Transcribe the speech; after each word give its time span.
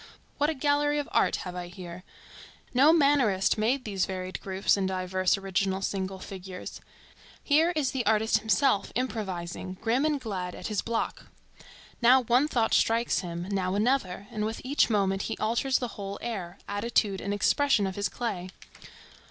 What 0.39 0.49
a 0.49 0.55
gallery 0.55 0.97
of 0.97 1.07
art 1.11 1.35
have 1.45 1.55
I 1.55 1.67
here! 1.67 2.03
No 2.73 2.91
mannerist 2.91 3.55
made 3.55 3.85
these 3.85 4.07
varied 4.07 4.41
groups 4.41 4.75
and 4.75 4.87
diverse 4.87 5.37
original 5.37 5.83
single 5.83 6.17
figures. 6.17 6.81
Here 7.43 7.69
is 7.75 7.91
the 7.91 8.03
artist 8.07 8.39
himself 8.39 8.91
improvising, 8.95 9.75
grim 9.79 10.03
and 10.03 10.19
glad, 10.19 10.55
at 10.55 10.69
his 10.69 10.81
block. 10.81 11.27
Now 12.01 12.21
one 12.23 12.47
thought 12.47 12.73
strikes 12.73 13.19
him, 13.19 13.47
now 13.51 13.75
another, 13.75 14.25
and 14.31 14.43
with 14.43 14.59
each 14.63 14.89
moment 14.89 15.21
he 15.29 15.37
alters 15.37 15.77
the 15.77 15.89
whole 15.89 16.17
air, 16.23 16.57
attitude 16.67 17.21
and 17.21 17.31
expression 17.31 17.85
of 17.85 17.95
his 17.95 18.09
clay. 18.09 18.49